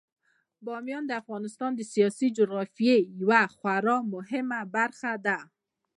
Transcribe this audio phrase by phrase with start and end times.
[0.65, 5.39] بامیان د افغانستان د سیاسي جغرافیې یوه خورا مهمه برخه ده.